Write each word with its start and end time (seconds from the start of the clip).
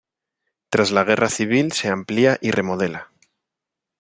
Tras 0.71 0.89
la 0.89 1.03
Guerra 1.03 1.29
Civil 1.29 1.73
se 1.73 1.89
amplía 1.89 2.39
y 2.41 2.49
remodela. 2.49 3.11